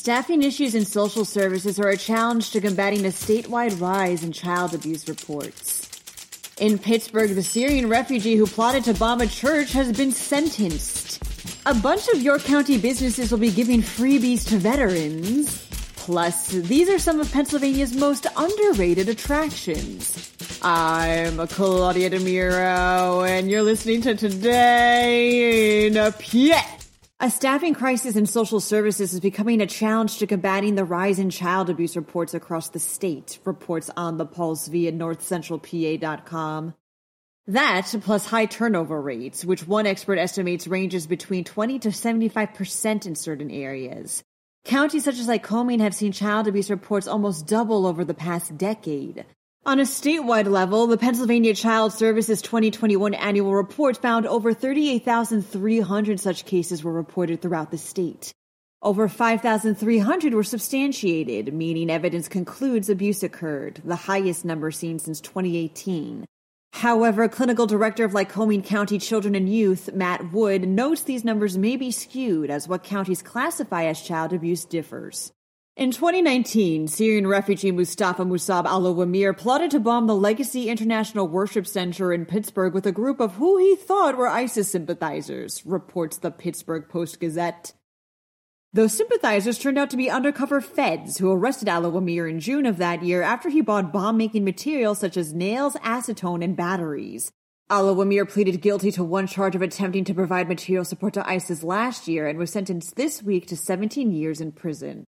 [0.00, 4.72] Staffing issues in social services are a challenge to combating a statewide rise in child
[4.72, 5.90] abuse reports.
[6.58, 11.22] In Pittsburgh, the Syrian refugee who plotted to bomb a church has been sentenced.
[11.66, 15.68] A bunch of York County businesses will be giving freebies to veterans.
[15.96, 20.32] Plus, these are some of Pennsylvania's most underrated attractions.
[20.62, 26.79] I'm Claudia DeMiro, and you're listening to Today in a PA.
[27.22, 31.28] A staffing crisis in social services is becoming a challenge to combating the rise in
[31.28, 36.72] child abuse reports across the state, reports on the Pulse via northcentralpa.com.
[37.46, 43.14] That, plus high turnover rates, which one expert estimates ranges between 20 to 75% in
[43.14, 44.24] certain areas.
[44.64, 49.26] Counties such as Lycoming have seen child abuse reports almost double over the past decade.
[49.66, 56.46] On a statewide level, the Pennsylvania Child Services 2021 annual report found over 38,300 such
[56.46, 58.32] cases were reported throughout the state.
[58.80, 66.24] Over 5,300 were substantiated, meaning evidence concludes abuse occurred, the highest number seen since 2018.
[66.72, 71.76] However, clinical director of Lycoming County Children and Youth, Matt Wood, notes these numbers may
[71.76, 75.32] be skewed as what counties classify as child abuse differs.
[75.80, 82.12] In 2019, Syrian refugee Mustafa Musab Alowemer plotted to bomb the Legacy International Worship Center
[82.12, 86.86] in Pittsburgh with a group of who he thought were ISIS sympathizers, reports the Pittsburgh
[86.86, 87.72] Post-Gazette.
[88.74, 93.02] Those sympathizers turned out to be undercover feds who arrested Alowemer in June of that
[93.02, 97.32] year after he bought bomb-making materials such as nails, acetone, and batteries.
[97.70, 102.06] Alowemer pleaded guilty to one charge of attempting to provide material support to ISIS last
[102.06, 105.06] year and was sentenced this week to 17 years in prison.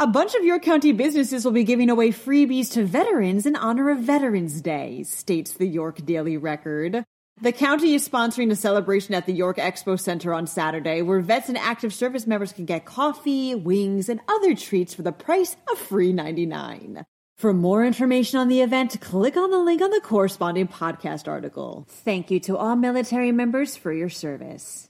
[0.00, 3.90] A bunch of York County businesses will be giving away freebies to veterans in honor
[3.90, 7.04] of Veterans Day, states the York Daily Record.
[7.42, 11.50] The county is sponsoring a celebration at the York Expo Center on Saturday where vets
[11.50, 15.76] and active service members can get coffee, wings, and other treats for the price of
[15.78, 17.04] free 99.
[17.36, 21.84] For more information on the event, click on the link on the corresponding podcast article.
[21.90, 24.89] Thank you to all military members for your service.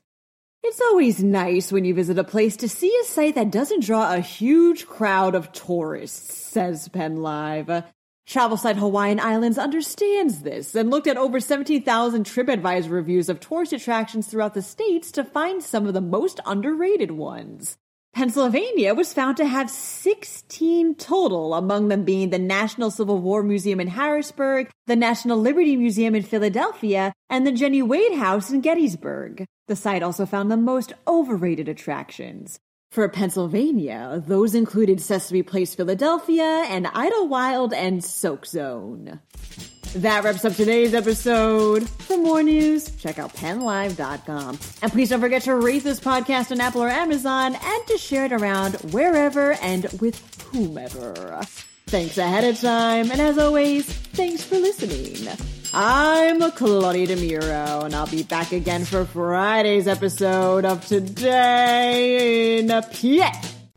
[0.62, 4.12] It's always nice when you visit a place to see a site that doesn't draw
[4.12, 7.84] a huge crowd of tourists, says Penn Live.
[8.26, 14.28] Travel Hawaiian Islands understands this and looked at over 17,000 TripAdvisor reviews of tourist attractions
[14.28, 17.78] throughout the states to find some of the most underrated ones.
[18.12, 23.80] Pennsylvania was found to have 16 total, among them being the National Civil War Museum
[23.80, 29.44] in Harrisburg, the National Liberty Museum in Philadelphia, and the Jennie Wade House in Gettysburg.
[29.68, 32.58] The site also found the most overrated attractions.
[32.90, 39.20] For Pennsylvania, those included Sesame Place Philadelphia and Idlewild and Soak Zone.
[39.96, 41.88] That wraps up today's episode.
[41.88, 44.58] For more news, check out pennlive.com.
[44.82, 48.26] And please don't forget to rate this podcast on Apple or Amazon and to share
[48.26, 51.40] it around wherever and with whomever.
[51.86, 55.28] Thanks ahead of time, and as always, thanks for listening.
[55.74, 63.59] I'm Claudia DeMiro, and I'll be back again for Friday's episode of Today in PA.